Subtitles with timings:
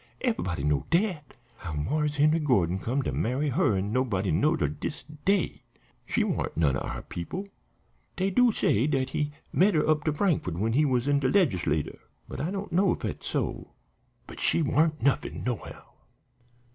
[0.25, 1.35] Eve'body knowed dat.
[1.57, 5.61] How Marse Henry Gordon come to marry her nobody don't know till dis day.
[6.07, 7.47] She warn't none o' our people.
[8.15, 11.29] Dey do say dat he met her up to Frankfort when he was in de
[11.29, 13.73] Legislator, but I don't know if dat's so.
[14.25, 15.93] But she warn't nuffin, nohow."